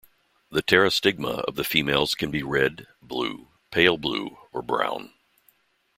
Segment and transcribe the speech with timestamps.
[0.49, 5.13] The pterostigma of the females can be red, blue, pale blue or brown.